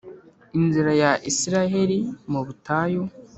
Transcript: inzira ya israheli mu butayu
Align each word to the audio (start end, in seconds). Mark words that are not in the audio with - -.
inzira 0.57 0.91
ya 1.01 1.11
israheli 1.31 1.99
mu 2.31 2.39
butayu 2.45 3.03